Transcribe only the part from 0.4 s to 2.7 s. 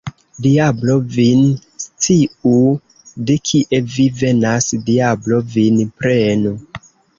Diablo vin sciu,